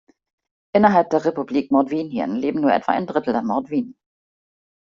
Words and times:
Innerhalb 0.73 1.11
der 1.11 1.25
Republik 1.25 1.69
Mordwinien 1.69 2.35
leben 2.35 2.59
nur 2.61 2.73
etwa 2.73 2.91
ein 2.91 3.05
Drittel 3.05 3.33
der 3.33 3.43
Mordwinen. 3.43 3.95